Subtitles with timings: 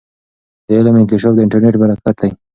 [0.65, 2.31] د علم انکشاف د انټرنیټ برکت دی.